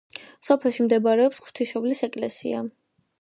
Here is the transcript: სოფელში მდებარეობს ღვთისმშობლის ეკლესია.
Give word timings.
სოფელში 0.45 0.85
მდებარეობს 0.87 1.41
ღვთისმშობლის 1.43 2.01
ეკლესია. 2.09 2.63